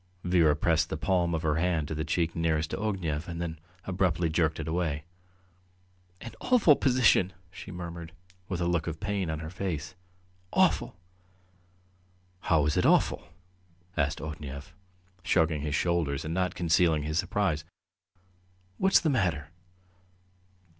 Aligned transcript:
Vera 0.23 0.55
pressed 0.55 0.89
the 0.89 0.97
palm 0.97 1.35
of 1.35 1.43
her 1.43 1.57
hand 1.57 1.87
to 1.87 1.93
the 1.93 2.03
cheek 2.03 2.35
nearest 2.35 2.71
to 2.71 2.77
Ognev, 2.77 3.27
and 3.27 3.39
then 3.39 3.59
abruptly 3.85 4.29
jerked 4.31 4.59
it 4.59 4.67
away. 4.67 5.03
"An 6.19 6.31
awful 6.41 6.75
position!" 6.75 7.33
she 7.51 7.69
murmured, 7.69 8.11
with 8.49 8.59
a 8.61 8.65
look 8.67 8.87
of 8.87 8.99
pain 8.99 9.29
on 9.29 9.41
her 9.41 9.51
face. 9.51 9.93
"Awful!" 10.53 10.95
"How 12.39 12.65
is 12.65 12.77
it 12.77 12.83
awful?" 12.87 13.27
asked 13.95 14.19
Ognev, 14.21 14.73
shrugging 15.21 15.61
his 15.61 15.75
shoulders 15.75 16.25
and 16.25 16.33
not 16.33 16.55
concealing 16.55 17.03
his 17.03 17.19
surprise. 17.19 17.63
"What's 18.79 19.01
the 19.01 19.11
matter?" 19.11 19.49